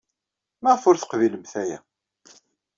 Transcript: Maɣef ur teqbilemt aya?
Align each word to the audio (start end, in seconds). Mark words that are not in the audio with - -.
Maɣef 0.61 0.83
ur 0.89 0.97
teqbilemt 0.97 1.53
aya? 1.61 1.79